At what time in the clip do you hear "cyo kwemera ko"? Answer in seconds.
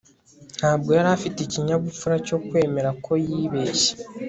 2.27-3.11